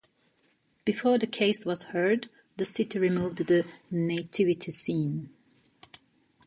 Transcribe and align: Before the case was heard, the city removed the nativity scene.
Before 0.83 1.19
the 1.19 1.27
case 1.27 1.63
was 1.63 1.83
heard, 1.93 2.27
the 2.57 2.65
city 2.65 2.97
removed 2.97 3.45
the 3.45 3.67
nativity 3.91 4.71
scene. 4.71 5.29